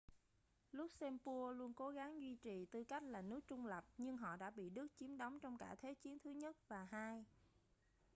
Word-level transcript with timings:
luxembourg 0.71 1.57
luôn 1.57 1.73
cố 1.73 1.89
gắng 1.89 2.21
duy 2.21 2.35
trì 2.35 2.65
tư 2.65 2.83
cách 2.83 3.03
là 3.03 3.21
nước 3.21 3.39
trung 3.47 3.65
lập 3.65 3.85
nhưng 3.97 4.17
họ 4.17 4.35
đã 4.35 4.49
bị 4.49 4.69
đức 4.69 4.87
chiếm 4.99 5.17
đóng 5.17 5.39
trong 5.39 5.57
cả 5.57 5.75
thế 5.81 5.93
chiến 5.93 6.17
i 6.23 6.33
và 6.67 6.87
ii 6.91 7.23